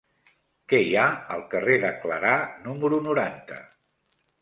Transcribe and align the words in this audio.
Què 0.73 0.79
hi 0.85 0.95
ha 1.01 1.03
al 1.35 1.45
carrer 1.53 1.77
de 1.85 1.93
Clarà 2.07 2.35
número 2.67 3.03
noranta? 3.13 3.65